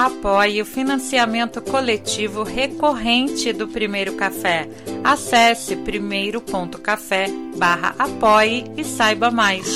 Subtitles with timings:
[0.00, 4.66] Apoie o financiamento coletivo recorrente do Primeiro Café.
[5.04, 7.26] Acesse primeiro.café
[7.58, 9.68] barra apoie e saiba mais.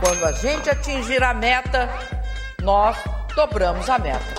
[0.00, 1.86] Quando a gente atingir a meta,
[2.62, 2.96] nós
[3.36, 4.34] dobramos a meta.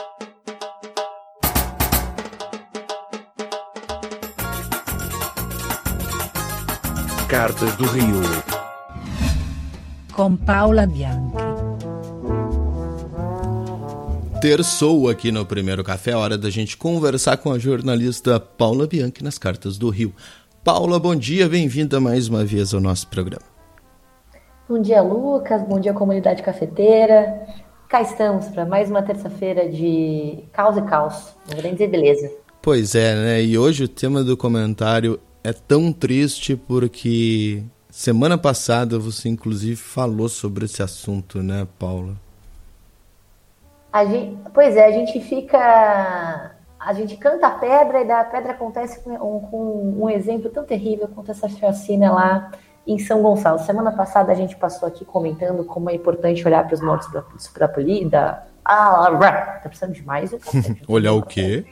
[7.28, 8.24] Cartas do Rio.
[10.12, 11.49] Com Paula Bianchi.
[14.42, 19.38] Terçou aqui no Primeiro Café, hora da gente conversar com a jornalista Paula Bianchi nas
[19.38, 20.14] Cartas do Rio.
[20.64, 23.44] Paula, bom dia, bem-vinda mais uma vez ao nosso programa.
[24.70, 27.46] Bom dia, Lucas, bom dia, comunidade cafeteira.
[27.90, 32.32] Cá estamos para mais uma terça-feira de caos e caos, grande beleza.
[32.62, 33.44] Pois é, né?
[33.44, 40.30] E hoje o tema do comentário é tão triste porque semana passada você inclusive falou
[40.30, 42.29] sobre esse assunto, né, Paula?
[44.08, 46.56] Gente, pois é, a gente fica.
[46.80, 50.64] A gente canta a pedra e da pedra acontece com um, com um exemplo tão
[50.64, 52.52] terrível quanto essa chacina lá
[52.88, 53.60] em São Gonçalo.
[53.60, 57.10] Semana passada a gente passou aqui comentando como é importante olhar para os mortos
[57.50, 58.44] para a polícia.
[58.64, 60.32] Ah, tá precisando de mais
[60.88, 61.66] olhar o quê?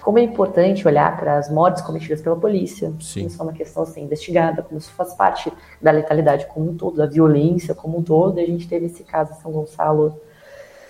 [0.00, 3.26] como é importante olhar para as mortes cometidas pela polícia, Sim.
[3.26, 6.76] isso é uma questão a ser investigada, como isso faz parte da letalidade como um
[6.76, 8.38] todo, da violência como um todo.
[8.38, 10.20] E a gente teve esse caso em São Gonçalo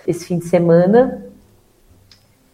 [0.06, 1.25] esse fim de semana,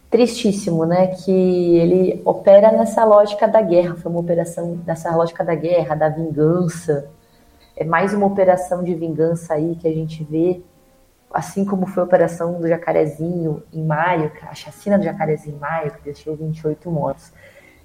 [0.09, 1.07] tristíssimo, né?
[1.07, 1.31] Que
[1.77, 7.09] ele opera nessa lógica da guerra, foi uma operação nessa lógica da guerra, da vingança.
[7.75, 10.61] É mais uma operação de vingança aí que a gente vê
[11.31, 15.91] assim como foi a operação do Jacarezinho em maio, a chacina do Jacarezinho em maio,
[15.91, 17.31] que deixou 28 mortos.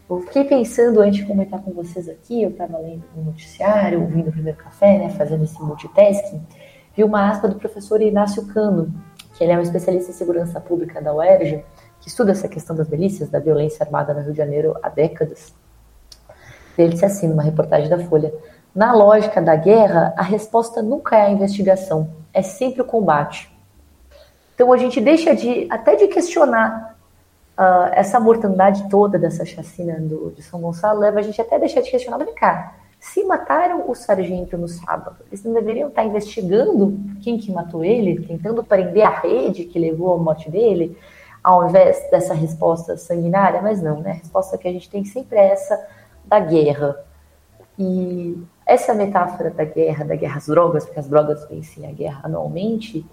[0.08, 4.28] Eu fiquei pensando antes de comentar com vocês aqui, eu estava lendo um noticiário, ouvindo
[4.28, 6.42] o primeiro café, né, fazendo esse multitasking,
[6.94, 8.92] vi uma aspa do professor Inácio Cano,
[9.34, 11.64] que ele é um especialista em segurança pública da UERJ,
[12.00, 15.54] que estuda essa questão das milícias, da violência armada no Rio de Janeiro há décadas.
[16.76, 18.32] Ele disse assim, numa reportagem da Folha,
[18.74, 23.52] na lógica da guerra, a resposta nunca é a investigação, é sempre o combate.
[24.54, 26.96] Então a gente deixa de até de questionar
[27.58, 31.58] uh, essa mortandade toda dessa chacina do, de São Gonçalo, leva a gente até a
[31.58, 36.96] deixar de questionar, cá, se mataram o sargento no sábado, eles não deveriam estar investigando
[37.20, 40.96] quem que matou ele, tentando prender a rede que levou à morte dele,
[41.42, 43.60] ao invés dessa resposta sanguinária?
[43.60, 44.12] Mas não, né?
[44.12, 45.84] A resposta que a gente tem sempre é essa
[46.24, 46.96] da guerra.
[47.76, 52.20] E essa metáfora da guerra, da guerra às drogas, porque as drogas vencem a guerra
[52.22, 53.04] anualmente,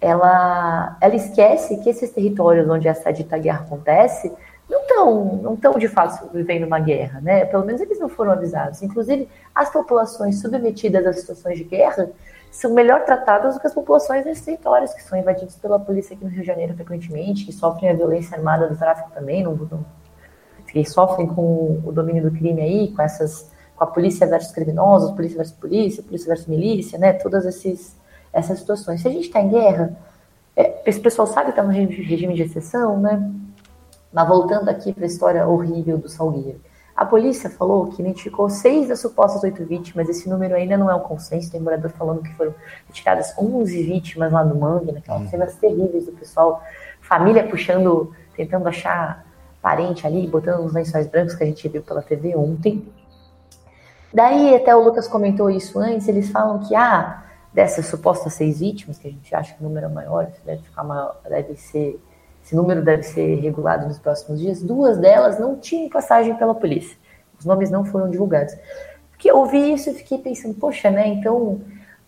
[0.00, 4.32] ela, ela esquece que esses territórios onde essa dita guerra acontece
[4.68, 7.44] não estão não tão de fato vivendo uma guerra, né?
[7.44, 8.82] Pelo menos eles não foram avisados.
[8.82, 12.10] Inclusive, as populações submetidas a situações de guerra
[12.50, 16.24] são melhor tratadas do que as populações desses territórios que são invadidos pela polícia aqui
[16.24, 19.84] no Rio de Janeiro frequentemente, que sofrem a violência armada do tráfico também, não, não,
[20.66, 25.12] que sofrem com o domínio do crime aí, com essas com a polícia versus criminosos,
[25.12, 27.12] polícia versus polícia, polícia versus milícia, né?
[27.12, 27.94] Todas esses,
[28.32, 29.02] essas situações.
[29.02, 29.96] Se a gente está em guerra,
[30.56, 33.30] é, esse pessoal sabe que está no regime de exceção, né?
[34.16, 36.58] Mas voltando aqui para a história horrível do Salgueiro.
[36.96, 40.08] A polícia falou que identificou seis das supostas oito vítimas.
[40.08, 41.52] Esse número ainda não é um consenso.
[41.52, 42.54] Tem morador falando que foram
[42.86, 45.28] retiradas 11 vítimas lá no Mangue, naquelas uhum.
[45.28, 46.62] cenas terríveis do pessoal,
[47.02, 49.22] família puxando, tentando achar
[49.60, 52.90] parente ali, botando os lençóis brancos que a gente viu pela TV ontem.
[54.14, 57.22] Daí, até o Lucas comentou isso antes, eles falam que, ah,
[57.52, 60.84] dessas supostas seis vítimas, que a gente acha que o número é maior, deve ficar
[60.84, 62.00] maior, deve ser,
[62.46, 66.96] esse número deve ser regulado nos próximos dias, duas delas não tinham passagem pela polícia.
[67.38, 68.54] Os nomes não foram divulgados.
[69.10, 71.60] Porque ouvi isso e fiquei pensando, poxa, né, então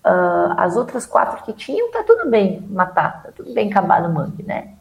[0.06, 4.15] uh, as outras quatro que tinham, tá tudo bem matar, tá tudo bem acabar no
[4.15, 4.75] mangue, né?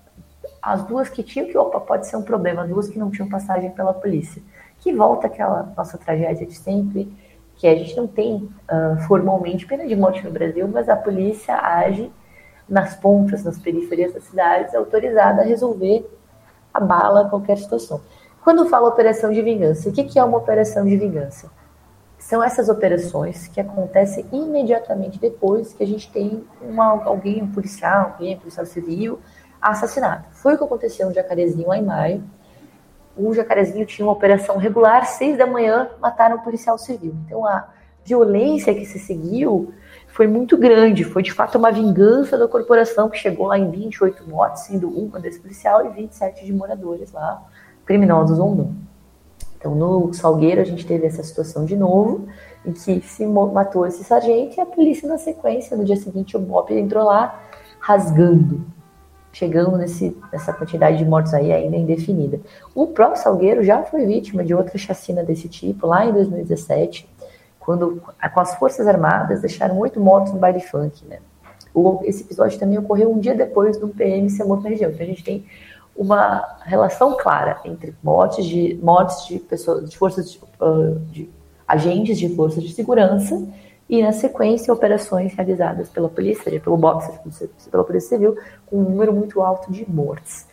[0.62, 3.72] As duas que tinham, que opa, pode ser um problema, duas que não tinham passagem
[3.72, 4.42] pela polícia
[4.80, 7.12] que volta aquela nossa tragédia de sempre,
[7.56, 11.56] que a gente não tem uh, formalmente pena de morte no Brasil, mas a polícia
[11.56, 12.12] age
[12.70, 16.06] nas pontas, nas periferias das cidades, autorizada a resolver
[16.74, 18.02] a bala qualquer situação.
[18.44, 21.50] Quando fala operação de vingança, o que, que é uma operação de vingança?
[22.18, 28.14] São essas operações que acontecem imediatamente depois que a gente tem uma, alguém, um policial,
[28.14, 29.20] alguém, um policial civil,
[29.62, 30.26] assassinado.
[30.32, 32.24] Foi o que aconteceu no Jacarezinho lá em maio,
[33.18, 37.16] o Jacarezinho tinha uma operação regular, seis da manhã mataram um policial civil.
[37.26, 37.68] Então a
[38.06, 39.74] violência que se seguiu
[40.08, 44.28] foi muito grande, foi de fato uma vingança da corporação que chegou lá em 28
[44.28, 47.44] mortes, sendo uma desse policial e 27 de moradores lá,
[47.86, 48.76] criminosos ou não.
[49.58, 52.28] Então no Salgueiro a gente teve essa situação de novo,
[52.66, 56.40] em que se matou esse sargento e a polícia na sequência, no dia seguinte o
[56.40, 57.40] BOP entrou lá
[57.80, 58.66] rasgando
[59.38, 62.40] chegando nesse, nessa quantidade de mortos aí ainda indefinida.
[62.74, 67.08] O próprio Salgueiro já foi vítima de outra chacina desse tipo lá em 2017,
[67.68, 68.02] quando
[68.34, 71.20] com as Forças Armadas deixaram oito mortos no baile funk, né?
[71.74, 74.90] O, esse episódio também ocorreu um dia depois do PM ser morto na região.
[74.90, 75.46] Então a gente tem
[75.94, 81.30] uma relação clara entre mortes de mortes de pessoas, de forças de, uh, de
[81.68, 83.46] agentes de forças de segurança
[83.90, 89.12] e, na sequência, operações realizadas pela polícia, pelo BOPS, pela Polícia Civil, com um número
[89.12, 90.48] muito alto de mortes.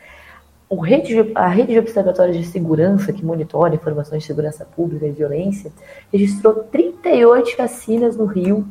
[0.71, 5.71] Rede, a rede de observatórios de segurança, que monitora informações de segurança pública e violência,
[6.13, 8.67] registrou 38 chacinas no Rio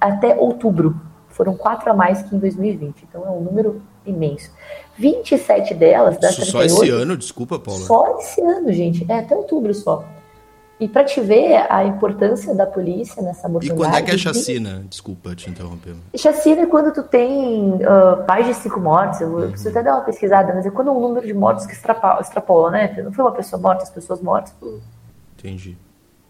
[0.00, 0.94] até outubro.
[1.28, 3.04] Foram quatro a mais que em 2020.
[3.08, 4.50] Então é um número imenso.
[4.96, 7.80] 27 delas, das Isso 38, só esse ano, desculpa, Paula.
[7.80, 9.04] Só esse ano, gente.
[9.10, 10.04] É até outubro só.
[10.78, 13.80] E para te ver a importância da polícia nessa mortandade...
[13.80, 14.80] E quando é que é chacina?
[14.80, 14.88] De...
[14.88, 15.94] Desculpa te interromper.
[16.16, 19.20] Chacina é quando tu tem uh, mais de cinco mortes.
[19.20, 19.50] Eu uhum.
[19.50, 22.70] preciso até dar uma pesquisada, mas é quando um número de mortes que extrapola, extrapola
[22.72, 23.02] né?
[23.02, 24.52] Não foi uma pessoa morta, as pessoas mortas.
[25.38, 25.76] Entendi.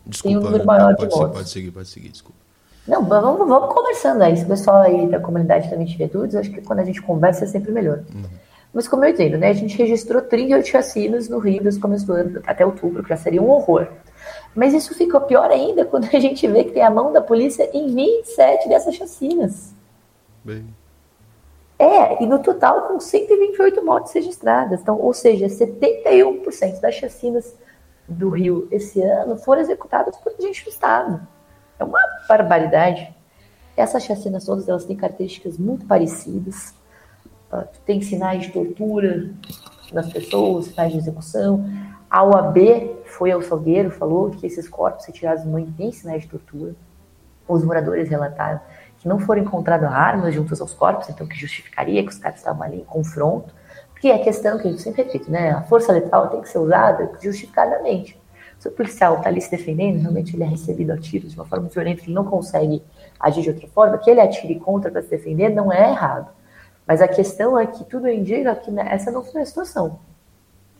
[0.06, 0.28] Desculpa.
[0.28, 1.36] Tem um número maior pode, de mortes.
[1.36, 2.38] Pode seguir, pode seguir, desculpa.
[2.86, 4.36] Não, vamos, vamos conversando aí.
[4.36, 7.44] Se o pessoal aí da comunidade também tiver dúvidas, acho que quando a gente conversa
[7.44, 8.02] é sempre melhor.
[8.14, 8.24] Uhum.
[8.74, 9.48] Mas como eu entendo, né?
[9.48, 13.08] A gente registrou 38 chacinas no Rio desde o começo do ano até outubro, que
[13.08, 13.86] já seria um horror.
[14.54, 17.68] Mas isso fica pior ainda quando a gente vê que tem a mão da polícia
[17.72, 19.74] em 27 dessas chacinas.
[20.44, 20.66] Bem.
[21.78, 24.80] É, e no total com 128 mortes registradas.
[24.80, 27.54] Então, ou seja, 71% das chacinas
[28.08, 31.26] do Rio esse ano foram executadas por agente do Estado.
[31.78, 33.12] É uma barbaridade.
[33.76, 36.74] Essas chacinas todas elas têm características muito parecidas.
[37.52, 39.30] Uh, tem sinais de tortura
[39.92, 41.64] nas pessoas, sinais de execução.
[42.14, 42.58] A OAB
[43.06, 46.72] foi ao Salgueiro, falou que esses corpos retirados não têm sinais de tortura.
[47.48, 48.60] Os moradores relataram
[48.98, 52.62] que não foram encontradas armas juntos aos corpos, então que justificaria que os caras estavam
[52.62, 53.52] ali em confronto.
[53.90, 55.50] Porque é a questão que a gente sempre repite, né?
[55.50, 58.16] A força letal tem que ser usada justificadamente.
[58.60, 61.46] Se o policial está ali se defendendo, realmente ele é recebido a tiros de uma
[61.46, 62.80] forma violenta, ele não consegue
[63.18, 66.30] agir de outra forma, que ele atire contra para se defender não é errado.
[66.86, 69.98] Mas a questão é que tudo indica que essa não foi a situação.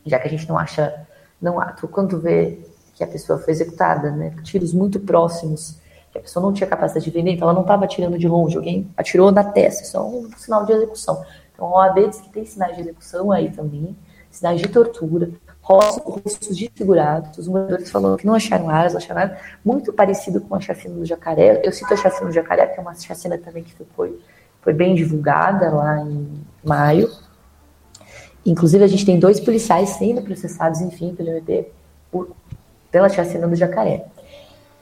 [0.07, 1.09] Já que a gente não acha
[1.41, 1.57] não.
[1.91, 2.59] Quando tu vê
[2.95, 5.77] que a pessoa foi executada, né, tiros muito próximos,
[6.13, 8.57] que a pessoa não tinha capacidade de vender, então ela não estava atirando de longe,
[8.57, 11.25] alguém atirou na testa, isso é um sinal de execução.
[11.53, 13.97] Então a OAB diz que tem sinais de execução aí também,
[14.31, 19.93] sinais de tortura, rostos desfigurados, os moradores falaram que não acharam armas, acharam armas muito
[19.93, 21.63] parecido com a chacina do Jacaré.
[21.65, 24.21] Eu cito a chacina do Jacaré, que é uma chacina também que foi,
[24.61, 26.29] foi bem divulgada lá em
[26.63, 27.11] maio,
[28.45, 31.71] Inclusive, a gente tem dois policiais sendo processados, enfim, pelo MP,
[32.11, 32.31] por,
[32.91, 34.07] pela chacina do jacaré.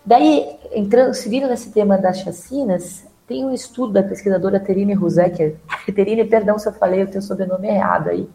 [0.05, 5.57] Daí, entrando, seguindo nesse tema das chacinas, tem um estudo da pesquisadora Terine Ruzecker.
[5.95, 8.29] Terine, perdão se eu falei o teu sobrenome errado aí,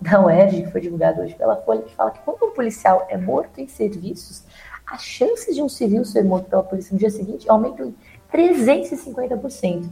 [0.00, 3.16] da UERJ, que foi divulgado hoje pela Folha, que fala que quando um policial é
[3.16, 4.42] morto em serviços,
[4.86, 7.94] as chances de um civil ser morto pela polícia no dia seguinte aumentam em
[8.32, 9.88] 350%.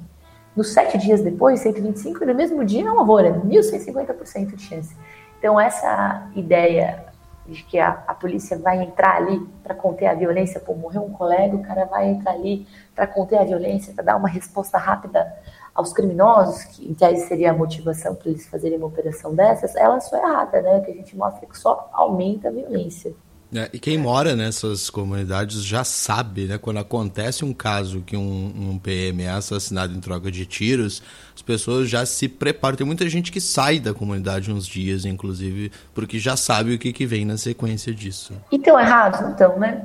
[0.55, 4.95] Nos sete dias depois, 125, no mesmo dia é horror, é 1.150% de chance.
[5.39, 7.07] Então, essa ideia
[7.47, 11.11] de que a, a polícia vai entrar ali para conter a violência, pô, morreu um
[11.11, 15.33] colega, o cara vai entrar ali para conter a violência, para dar uma resposta rápida
[15.75, 19.99] aos criminosos, que em tese seria a motivação para eles fazerem uma operação dessas, ela
[20.01, 20.81] só é errada, né?
[20.81, 23.15] Que a gente mostra que só aumenta a violência.
[23.55, 26.57] É, e quem mora nessas comunidades já sabe, né?
[26.57, 31.03] Quando acontece um caso que um, um, PM é assassinado em troca de tiros,
[31.35, 32.79] as pessoas já se preparam.
[32.79, 36.95] Tem muita gente que sai da comunidade uns dias, inclusive, porque já sabe o que,
[36.95, 38.33] que vem na sequência disso.
[38.51, 39.85] E estão errados, então, né?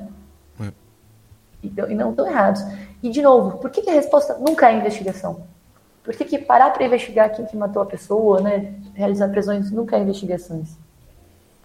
[0.62, 0.72] É.
[1.62, 2.62] E, não estão errados.
[3.04, 5.44] E, de novo, por que, que, a resposta nunca é investigação?
[6.06, 8.76] Por que, que parar para investigar quem que matou a pessoa, né?
[8.94, 10.70] Realizar prisões nunca é investigações?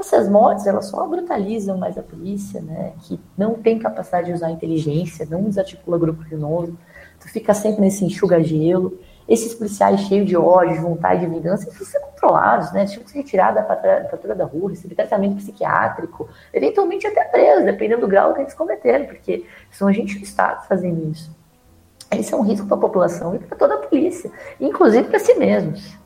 [0.03, 2.93] Essas mortes, elas só brutalizam mais a polícia, né?
[3.03, 6.77] Que não tem capacidade de usar inteligência, não desarticula grupo criminoso.
[7.21, 8.99] Tu fica sempre nesse enxuga-gelo.
[9.29, 12.81] Esses policiais cheios de ódio, de vontade de vingança, eles precisam ser controlados, né?
[12.81, 13.63] Eles tinham que ser retirados da
[14.11, 19.07] patrulha da rua, receber tratamento psiquiátrico, eventualmente até preso, dependendo do grau que eles cometeram,
[19.07, 21.31] porque são agentes do Estado fazendo isso.
[22.11, 25.35] Esse é um risco para a população e para toda a polícia, inclusive para si
[25.35, 26.02] mesmos.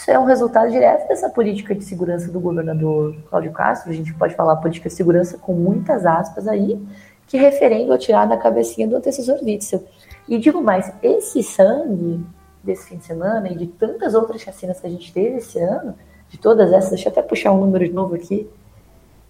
[0.00, 3.90] Isso é um resultado direto dessa política de segurança do governador Cláudio Castro.
[3.90, 6.82] A gente pode falar política de segurança com muitas aspas aí,
[7.26, 9.84] que referendo a tirar da cabecinha do antecessor Witzel.
[10.26, 12.24] E digo mais, esse sangue
[12.64, 15.94] desse fim de semana e de tantas outras chacinas que a gente teve esse ano,
[16.30, 18.48] de todas essas, deixa eu até puxar um número de novo aqui,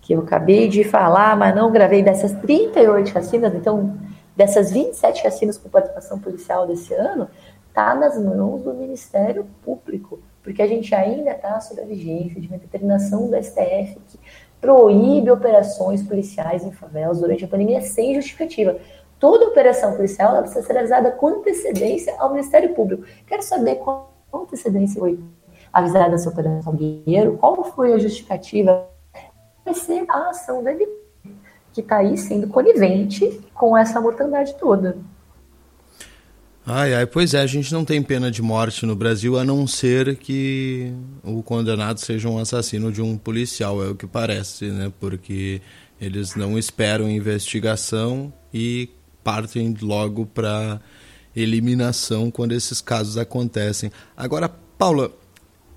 [0.00, 3.98] que eu acabei de falar, mas não gravei, dessas 38 chacinas, então,
[4.36, 7.28] dessas 27 chacinas com participação policial desse ano,
[7.66, 12.48] está nas mãos do Ministério Público porque a gente ainda está sob a vigência de
[12.48, 14.18] uma determinação do STF que
[14.60, 18.78] proíbe operações policiais em favelas durante a pandemia sem justificativa.
[19.18, 23.04] Toda operação policial ela precisa ser avisada com antecedência ao Ministério Público.
[23.26, 25.18] Quero saber qual antecedência foi
[25.72, 28.88] avisada essa operação Guerreiro, qual foi a justificativa,
[29.64, 30.88] vai ser a ação dele
[31.72, 34.98] que está aí sendo conivente com essa mortandade toda.
[36.72, 39.66] Ai, ai, pois é, a gente não tem pena de morte no Brasil a não
[39.66, 40.92] ser que
[41.24, 44.92] o condenado seja um assassino de um policial, é o que parece, né?
[45.00, 45.60] Porque
[46.00, 48.88] eles não esperam investigação e
[49.24, 50.80] partem logo para
[51.34, 53.90] eliminação quando esses casos acontecem.
[54.16, 55.10] Agora, Paula,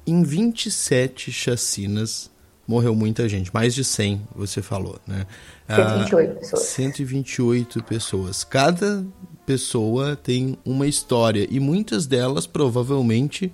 [0.05, 2.29] em 27 chacinas
[2.67, 5.25] morreu muita gente, mais de 100, você falou, né?
[5.67, 6.61] 128 ah, pessoas.
[6.61, 8.43] 128 pessoas.
[8.43, 9.03] Cada
[9.45, 13.53] pessoa tem uma história e muitas delas provavelmente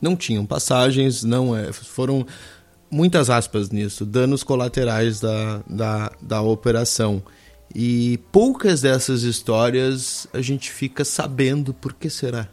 [0.00, 2.26] não tinham passagens, não é, foram
[2.90, 7.22] muitas aspas nisso, danos colaterais da, da, da operação.
[7.74, 12.48] E poucas dessas histórias a gente fica sabendo por que será.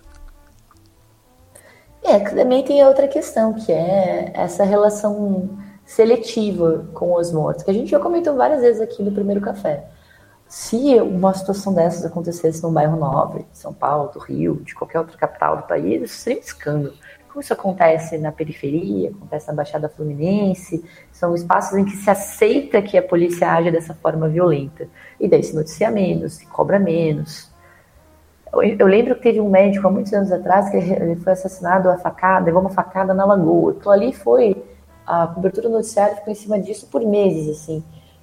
[2.04, 5.50] É, também tem outra questão, que é essa relação
[5.86, 9.86] seletiva com os mortos, que a gente já comentou várias vezes aqui no primeiro café.
[10.52, 15.00] Se uma situação dessas acontecesse num bairro nobre, de São Paulo, do Rio, de qualquer
[15.00, 16.94] outra capital do país, isso seria um escândalo.
[17.30, 22.82] Como isso acontece na periferia, acontece na Baixada Fluminense, são espaços em que se aceita
[22.82, 24.90] que a polícia age dessa forma violenta.
[25.18, 27.50] E daí se noticia menos, se cobra menos.
[28.52, 31.90] Eu, eu lembro que teve um médico há muitos anos atrás que ele foi assassinado
[31.90, 33.74] a facada, levou uma facada na lagoa.
[33.80, 34.62] Então ali foi,
[35.08, 37.82] a cobertura noticiária ficou em cima disso por meses, assim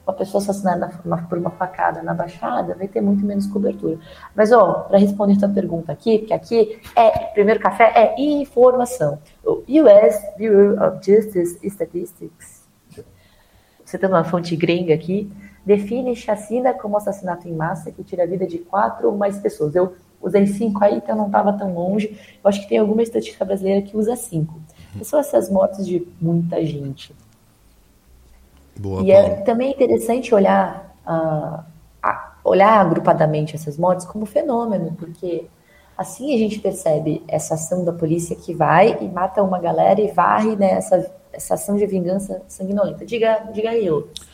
[0.08, 0.88] uma pessoa assassinada
[1.28, 3.98] por uma facada na Baixada vai ter muito menos cobertura.
[4.34, 9.18] Mas, ó, para responder tua pergunta aqui, porque aqui é, primeiro café é informação.
[9.44, 12.66] O US Bureau of Justice Statistics,
[13.84, 15.30] você tem uma fonte gringa aqui,
[15.64, 19.74] define chacina como assassinato em massa que tira a vida de quatro ou mais pessoas.
[19.74, 22.18] Eu usei cinco aí, então não estava tão longe.
[22.42, 24.58] Eu acho que tem alguma estatística brasileira que usa cinco.
[25.02, 27.14] São essas mortes de muita gente.
[28.78, 31.64] Boa, e é também interessante olhar, uh,
[32.02, 35.46] a, olhar agrupadamente essas mortes como fenômeno, porque
[35.96, 40.12] assim a gente percebe essa ação da polícia que vai e mata uma galera e
[40.12, 43.04] varre né, essa, essa ação de vingança sanguinolenta.
[43.04, 44.28] Diga, diga aí, Lucas.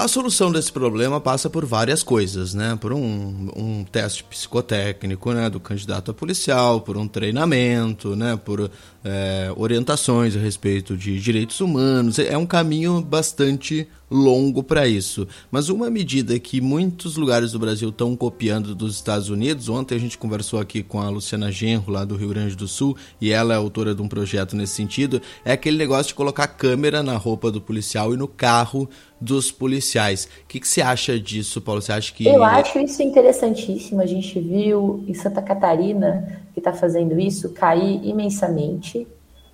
[0.00, 2.74] A solução desse problema passa por várias coisas, né?
[2.80, 8.70] Por um, um teste psicotécnico, né, do candidato a policial, por um treinamento, né, por
[9.04, 12.18] é, orientações a respeito de direitos humanos.
[12.18, 15.26] É um caminho bastante longo para isso.
[15.50, 19.98] Mas uma medida que muitos lugares do Brasil estão copiando dos Estados Unidos, ontem a
[19.98, 23.54] gente conversou aqui com a Luciana Genro, lá do Rio Grande do Sul, e ela
[23.54, 27.52] é autora de um projeto nesse sentido, é aquele negócio de colocar câmera na roupa
[27.52, 28.88] do policial e no carro
[29.20, 30.24] dos policiais.
[30.24, 31.82] O que, que você acha disso, Paulo?
[31.82, 32.26] Você acha que.
[32.26, 34.00] Eu acho isso interessantíssimo.
[34.00, 39.06] A gente viu em Santa Catarina, que está fazendo isso, cair imensamente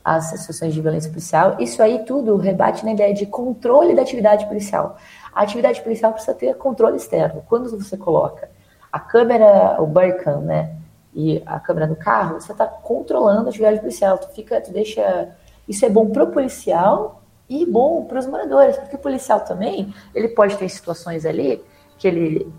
[0.05, 1.57] as situações de violência policial.
[1.59, 4.97] Isso aí tudo rebate na ideia de controle da atividade policial.
[5.35, 7.43] A atividade policial precisa ter controle externo.
[7.49, 8.49] Quando você coloca
[8.93, 10.77] a câmera, o Burcam, né,
[11.13, 14.17] e a câmera do carro, você está controlando a atividade policial.
[14.19, 15.31] Tu fica, tu deixa.
[15.67, 19.95] Isso é bom para o policial e bom para os moradores, porque o policial também,
[20.15, 21.63] ele pode ter situações ali
[21.99, 22.53] que ele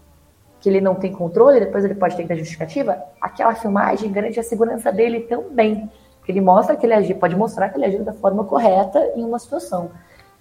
[0.59, 2.97] que ele não tem controle, depois ele pode ter que dar justificativa.
[3.21, 5.87] Aquela filmagem garante a segurança dele também.
[6.27, 9.91] Ele mostra que ele pode mostrar que ele agiu da forma correta em uma situação.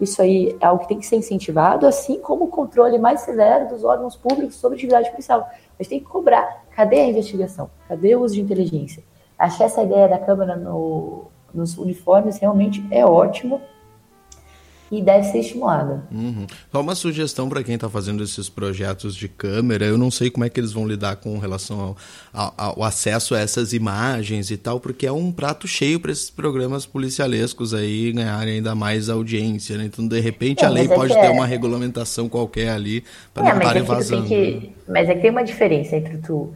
[0.01, 3.69] Isso aí é algo que tem que ser incentivado, assim como o controle mais severo
[3.69, 5.49] dos órgãos públicos sobre atividade policial.
[5.79, 6.65] Gente tem que cobrar.
[6.71, 7.71] Cadê a investigação?
[7.89, 9.03] Cadê o uso de inteligência?
[9.39, 13.61] Achei essa ideia da Câmara no, nos uniformes realmente é ótimo
[14.91, 16.05] e deve ser estimulada.
[16.13, 16.47] Uhum.
[16.71, 20.45] Só uma sugestão para quem está fazendo esses projetos de câmera, eu não sei como
[20.45, 21.97] é que eles vão lidar com relação ao,
[22.33, 26.31] ao, ao acesso a essas imagens e tal, porque é um prato cheio para esses
[26.31, 29.85] programas policialescos aí ganharem ainda mais audiência, né?
[29.85, 31.31] Então, de repente, é, a lei é pode ter é...
[31.31, 33.03] uma regulamentação qualquer ali
[33.35, 34.29] para é, não estarem é vazando.
[34.29, 34.55] Que...
[34.55, 34.69] Né?
[34.89, 36.55] Mas é que tem uma diferença entre tu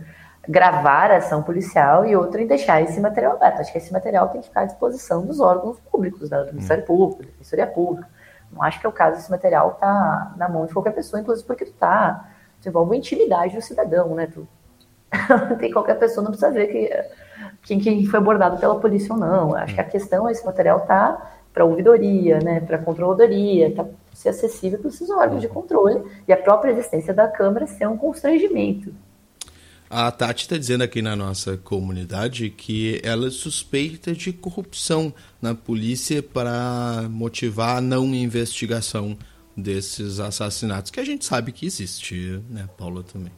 [0.48, 3.60] gravar a ação policial e outra em deixar esse material aberto.
[3.60, 6.86] Acho que esse material tem que ficar à disposição dos órgãos públicos, do Ministério hum.
[6.86, 8.19] Público, da Defensoria Pública
[8.52, 11.46] não acho que é o caso desse material tá na mão de qualquer pessoa, inclusive
[11.46, 12.28] porque tu tá,
[12.60, 14.26] tu envolve a intimidade do cidadão, né?
[14.26, 14.46] Tu,
[15.58, 16.66] tem qualquer pessoa, não precisa ver
[17.62, 19.54] que, quem, foi abordado pela polícia ou não.
[19.54, 24.28] Acho que a questão é esse material tá para ouvidoria, né, para controladoria, tá ser
[24.28, 28.94] acessível para esses órgãos de controle e a própria existência da Câmara ser um constrangimento.
[29.92, 35.52] A Tati está dizendo aqui na nossa comunidade que ela é suspeita de corrupção na
[35.52, 39.18] polícia para motivar a não investigação
[39.56, 43.32] desses assassinatos, que a gente sabe que existe, né, Paula, também.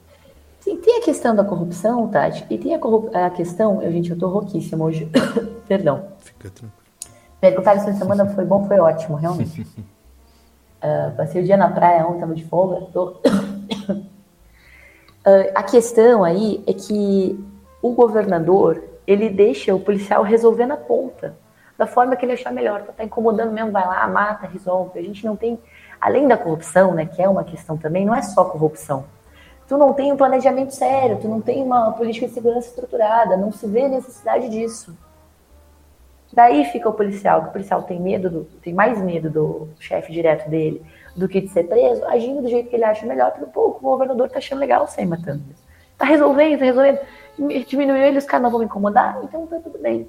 [0.60, 4.18] Sim, tem a questão da corrupção, Tati, e tem a, a questão, eu, gente, eu
[4.18, 5.08] tô rouquíssima hoje,
[5.66, 6.06] perdão.
[6.18, 6.82] Fica tranquilo.
[7.40, 9.62] Perguntar essa semana foi bom, foi ótimo, realmente.
[9.62, 13.16] uh, passei o dia na praia ontem, tava de folga, tô...
[15.24, 17.38] Uh, a questão aí é que
[17.80, 21.36] o governador ele deixa o policial resolver na ponta,
[21.78, 22.82] da forma que ele achar melhor.
[22.82, 24.98] Tá incomodando mesmo, vai lá, mata, resolve.
[24.98, 25.58] A gente não tem,
[26.00, 29.04] além da corrupção, né, que é uma questão também, não é só corrupção.
[29.68, 33.52] Tu não tem um planejamento sério, tu não tem uma política de segurança estruturada, não
[33.52, 34.96] se vê necessidade disso.
[36.32, 40.12] Daí fica o policial, que o policial tem medo, do, tem mais medo do chefe
[40.12, 40.82] direto dele,
[41.14, 43.80] do que de ser preso, agindo do jeito que ele acha melhor, porque pô, o
[43.80, 45.42] governador tá achando legal sem matando.
[45.98, 46.98] Tá resolvendo, tá resolvendo.
[47.66, 50.08] Diminuiu ele, os caras não vão me incomodar, então tá tudo bem.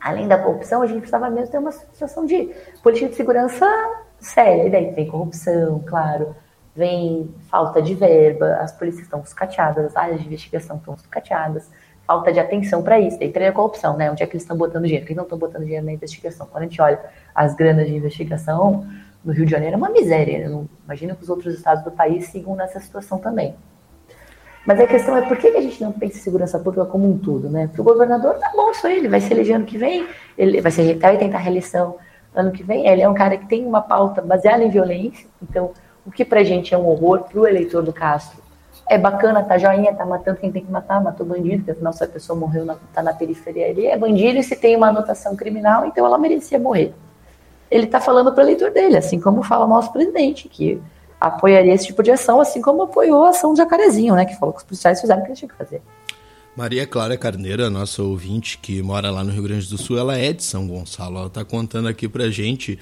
[0.00, 2.50] Além da corrupção, a gente precisava mesmo ter uma situação de
[2.82, 3.66] política de segurança
[4.18, 4.66] séria.
[4.66, 6.34] E daí vem corrupção, claro,
[6.74, 11.70] vem falta de verba, as polícias estão sucateadas, as áreas de investigação estão sucateadas,
[12.06, 13.18] falta de atenção para isso.
[13.18, 14.10] Daí tem a corrupção, né?
[14.10, 15.06] Onde é que eles estão botando dinheiro?
[15.06, 16.46] Eles não estão botando dinheiro na investigação.
[16.46, 17.00] Quando a gente olha
[17.34, 18.86] as granas de investigação,
[19.26, 20.38] no Rio de Janeiro é uma miséria.
[20.38, 23.56] Eu não imagino que os outros estados do país sigam nessa situação também.
[24.64, 27.18] Mas a questão é por que a gente não pensa em segurança pública como um
[27.18, 27.68] todo, né?
[27.68, 30.06] Para o governador, tá bom isso aí, ele vai se eleger ano que vem,
[30.38, 31.96] ele vai, vai tentar reeleição
[32.34, 32.86] ano que vem.
[32.86, 35.72] Ele é um cara que tem uma pauta baseada em violência, então
[36.04, 38.44] o que para a gente é um horror, para o eleitor do Castro
[38.88, 42.04] é bacana, tá joinha, tá matando quem tem que matar, matou bandido, porque afinal se
[42.04, 45.34] a pessoa morreu, na, tá na periferia ali, é bandido e se tem uma anotação
[45.34, 46.94] criminal, então ela merecia morrer
[47.70, 50.80] ele está falando para o eleitor dele, assim como fala o nosso presidente, que
[51.20, 54.52] apoiaria esse tipo de ação, assim como apoiou a ação de Jacarezinho, né, que falou
[54.52, 55.82] que os policiais fizeram o que eles tinham que fazer.
[56.56, 60.32] Maria Clara Carneira, nossa ouvinte que mora lá no Rio Grande do Sul, ela é
[60.32, 61.18] de São Gonçalo.
[61.18, 62.78] Ela está contando aqui para gente.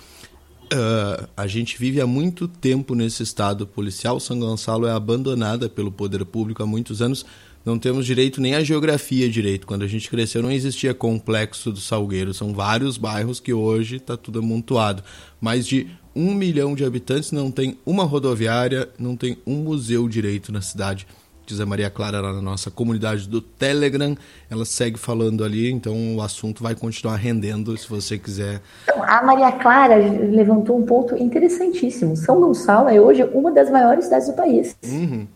[0.72, 4.20] Uh, a gente vive há muito tempo nesse estado policial.
[4.20, 7.26] São Gonçalo é abandonada pelo poder público há muitos anos
[7.64, 9.66] não temos direito nem a geografia direito.
[9.66, 12.34] Quando a gente cresceu não existia complexo do Salgueiro.
[12.34, 15.02] São vários bairros que hoje está tudo amontoado.
[15.40, 20.52] Mais de um milhão de habitantes não tem uma rodoviária, não tem um museu direito
[20.52, 21.06] na cidade.
[21.46, 24.16] Diz a Maria Clara lá na nossa comunidade do Telegram.
[24.48, 28.62] Ela segue falando ali, então o assunto vai continuar rendendo se você quiser.
[28.84, 32.16] Então, a Maria Clara levantou um ponto interessantíssimo.
[32.16, 34.74] São Gonçalo é hoje uma das maiores cidades do país.
[34.84, 35.26] Uhum.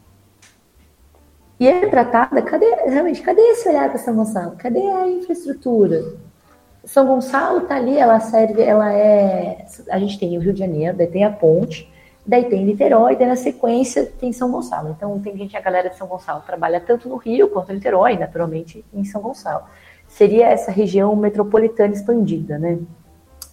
[1.61, 4.55] E é tratada, cadê, realmente, cadê esse olhar para São Gonçalo?
[4.57, 6.05] Cadê a infraestrutura?
[6.85, 9.66] São Gonçalo está ali, ela serve, ela é.
[9.90, 11.92] A gente tem o Rio de Janeiro, daí tem a ponte,
[12.25, 14.90] daí tem Niterói, daí na sequência tem São Gonçalo.
[14.97, 18.16] Então tem gente, a galera de São Gonçalo trabalha tanto no Rio quanto em Niterói,
[18.16, 19.64] naturalmente em São Gonçalo.
[20.07, 22.79] Seria essa região metropolitana expandida, né?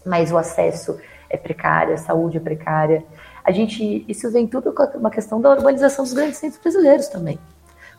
[0.06, 3.04] Mas o acesso é precário, a saúde é precária.
[3.44, 7.40] A gente, isso vem tudo com uma questão da urbanização dos grandes centros brasileiros também.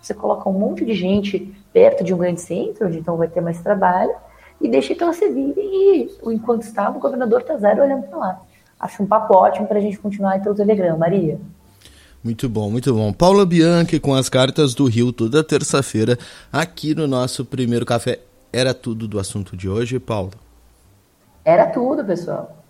[0.07, 3.41] Você coloca um monte de gente perto de um grande centro, onde então vai ter
[3.41, 4.15] mais trabalho,
[4.61, 8.17] e deixa que elas se virem e, enquanto estava, o governador está zero olhando para
[8.17, 8.43] lá.
[8.79, 10.97] Acho um papo ótimo para a gente continuar aí pelo Telegram.
[10.97, 11.41] Maria.
[12.23, 13.13] Muito bom, muito bom.
[13.13, 16.17] Paula Bianchi com as cartas do Rio toda terça-feira
[16.53, 18.21] aqui no nosso primeiro café.
[18.53, 20.31] Era tudo do assunto de hoje, Paula?
[21.45, 22.65] Era tudo, pessoal.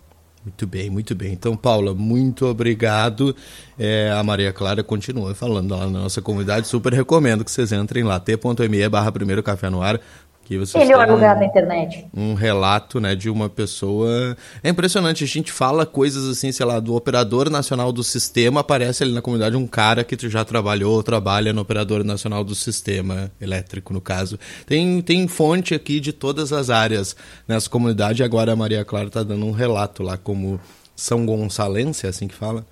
[0.47, 1.33] Muito bem, muito bem.
[1.33, 3.35] Então, Paula, muito obrigado.
[3.77, 6.69] É, a Maria Clara continua falando lá na nossa comunidade.
[6.69, 9.99] Super recomendo que vocês entrem lá, t.me barra primeiro café no ar.
[10.47, 12.07] Que vocês Melhor lugar da internet.
[12.15, 14.37] Um relato, né, de uma pessoa.
[14.63, 19.03] É impressionante, a gente fala coisas assim, sei lá, do operador nacional do sistema, aparece
[19.03, 23.29] ali na comunidade um cara que já trabalhou ou trabalha no operador nacional do sistema
[23.41, 24.39] elétrico, no caso.
[24.65, 27.13] Tem, tem fonte aqui de todas as áreas
[27.45, 30.61] nessa comunidade, agora a Maria Clara está dando um relato lá como
[30.95, 32.65] São Gonçalense, é assim que fala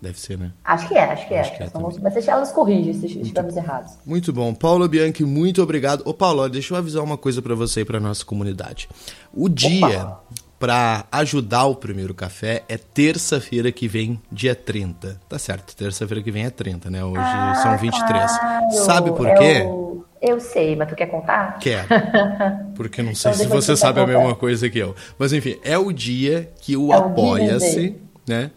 [0.00, 0.52] Deve ser, né?
[0.64, 1.40] Acho que é, acho que é.
[1.40, 1.70] Acho que é
[2.02, 3.92] mas elas corrigem se estivermos errados.
[4.06, 4.54] Muito bom.
[4.54, 6.02] Paulo Bianchi, muito obrigado.
[6.06, 8.88] Ô, Paulo, deixa eu avisar uma coisa para você e para nossa comunidade.
[9.32, 10.16] O dia
[10.60, 15.18] para ajudar o primeiro café é terça-feira que vem, dia 30.
[15.26, 17.02] Tá certo, terça-feira que vem é 30, né?
[17.02, 18.08] Hoje ah, são 23.
[18.10, 18.72] Claro.
[18.72, 19.62] Sabe por quê?
[19.64, 21.58] Eu, eu sei, mas tu quer contar?
[21.58, 21.88] Quero.
[22.76, 24.94] Porque não sei então, se você sabe a mesma coisa que eu.
[25.18, 27.96] Mas enfim, é o dia que o é Apoia-se,
[28.28, 28.50] né?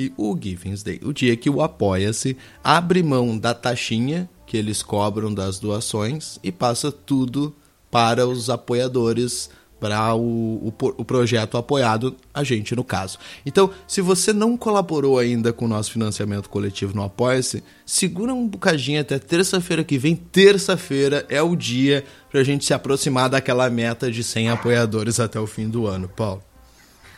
[0.00, 2.34] Que o Givings Day, o dia que o Apoia-se
[2.64, 7.54] abre mão da taxinha que eles cobram das doações e passa tudo
[7.90, 13.18] para os apoiadores para o, o, o, projeto apoiado, a gente no caso.
[13.46, 18.46] Então, se você não colaborou ainda com o nosso financiamento coletivo no Apoia-se, segura um
[18.46, 20.14] bocadinho até terça-feira que vem.
[20.14, 25.40] Terça-feira é o dia para a gente se aproximar daquela meta de 100 apoiadores até
[25.40, 26.08] o fim do ano.
[26.08, 26.42] Paulo.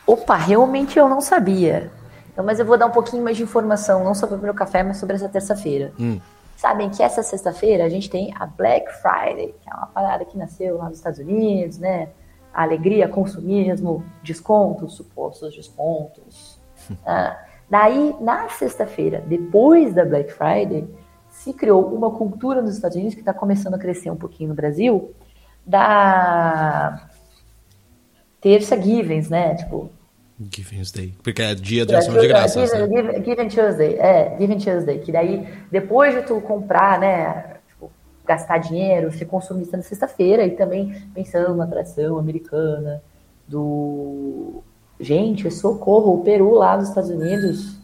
[0.07, 1.91] Opa, realmente eu não sabia.
[2.33, 4.83] Então, mas eu vou dar um pouquinho mais de informação, não sobre o meu café,
[4.83, 5.93] mas sobre essa terça-feira.
[5.99, 6.19] Hum.
[6.57, 10.37] Sabem que essa sexta-feira a gente tem a Black Friday, que é uma parada que
[10.37, 12.09] nasceu lá nos Estados Unidos, né?
[12.53, 16.59] alegria, consumismo, descontos, supostos descontos.
[17.05, 17.37] ah,
[17.69, 20.87] daí, na sexta-feira, depois da Black Friday,
[21.29, 24.55] se criou uma cultura nos Estados Unidos que está começando a crescer um pouquinho no
[24.55, 25.13] Brasil,
[25.65, 27.09] da
[28.39, 29.55] terça Givens, né?
[29.55, 29.89] Tipo,
[30.51, 32.69] Giving Day, porque é dia de ação de graças.
[32.71, 33.23] Giving, né?
[33.23, 37.57] Giving Tuesday, é, Giving Tuesday, que daí, depois de tu comprar, né,
[38.25, 43.01] gastar dinheiro, ser consumista na sexta-feira e também pensando na tradição americana
[43.47, 44.63] do.
[44.99, 47.77] Gente, socorro, o Peru lá nos Estados Unidos.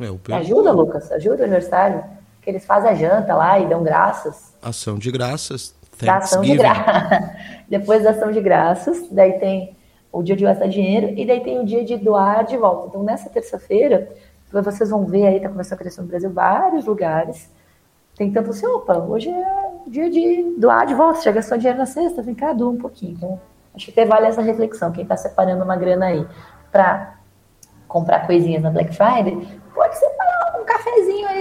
[0.00, 0.38] É, o Peru...
[0.38, 2.02] Ajuda, Lucas, ajuda o universitário.
[2.40, 4.54] Que eles fazem a janta lá e dão graças.
[4.62, 5.74] Ação de graças.
[6.00, 7.28] Da ação de graças.
[7.68, 9.76] Depois da ação de graças, daí tem
[10.12, 12.88] o dia de gastar dinheiro e daí tem o dia de doar de volta.
[12.88, 14.08] Então, nessa terça-feira,
[14.50, 17.50] vocês vão ver aí, tá começando a crescer no Brasil, vários lugares
[18.16, 22.22] tentando assim, opa, hoje é dia de doar de volta, já gastou dinheiro na sexta,
[22.22, 23.12] vem cá, doa um pouquinho.
[23.12, 23.40] Então,
[23.74, 24.90] acho que até vale essa reflexão.
[24.90, 26.26] Quem está separando uma grana aí
[26.72, 27.14] para
[27.86, 31.35] comprar coisinhas na Black Friday, pode separar um cafezinho aí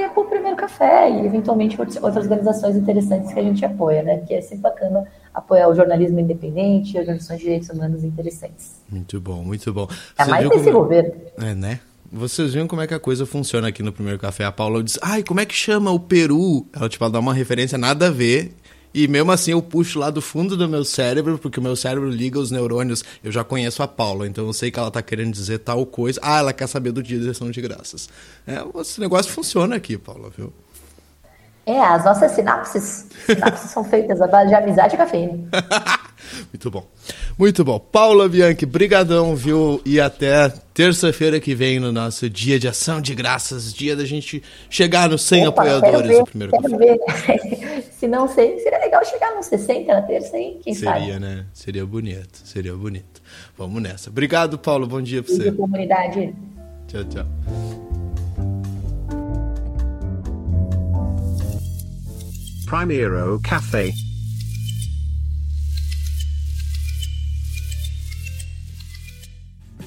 [0.45, 4.17] primeiro café e, eventualmente, outras organizações interessantes que a gente apoia, né?
[4.17, 5.03] Porque é sempre bacana
[5.33, 8.75] apoiar o jornalismo independente e organizações de direitos humanos interessantes.
[8.89, 9.87] Muito bom, muito bom.
[10.17, 10.83] É mais desse como...
[10.83, 11.13] governo.
[11.39, 11.79] É, né?
[12.11, 14.45] Vocês viram como é que a coisa funciona aqui no primeiro café?
[14.45, 16.65] A Paula diz, ai, como é que chama o Peru?
[16.73, 18.53] Ela, tipo, ela dá uma referência nada a ver.
[18.95, 22.09] E mesmo assim eu puxo lá do fundo do meu cérebro, porque o meu cérebro
[22.09, 23.03] liga os neurônios.
[23.21, 26.17] Eu já conheço a Paula, então eu sei que ela tá querendo dizer tal coisa.
[26.23, 28.07] Ah, ela quer saber do dia de ação de graças.
[28.47, 30.53] É, esse negócio funciona aqui, Paula, viu?
[31.65, 35.49] É, as nossas sinapses, sinapses são feitas a base de amizade e cafeína.
[36.53, 36.87] Muito bom.
[37.37, 37.77] Muito bom.
[37.77, 39.81] Paula Bianchi, brigadão, viu?
[39.85, 44.41] E até terça-feira que vem no nosso dia de ação de graças, dia da gente
[44.69, 46.77] chegar nos 100 Opa, apoiadores ver, do primeiro quero.
[46.77, 46.97] Ver.
[47.91, 50.59] Se não sei, seria legal chegar nos 60 na terça, hein?
[50.63, 51.19] Quem seria, sabe?
[51.19, 51.45] né?
[51.53, 53.21] Seria bonito, seria bonito.
[53.57, 54.09] Vamos nessa.
[54.09, 54.87] Obrigado, Paulo.
[54.87, 55.51] Bom dia pra você.
[55.51, 56.33] comunidade.
[56.87, 57.25] Tchau, tchau.
[62.65, 63.91] Primeiro Café